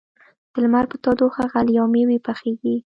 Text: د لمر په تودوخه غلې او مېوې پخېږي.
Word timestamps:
د 0.51 0.53
لمر 0.63 0.85
په 0.91 0.97
تودوخه 1.03 1.43
غلې 1.51 1.75
او 1.81 1.87
مېوې 1.93 2.17
پخېږي. 2.27 2.75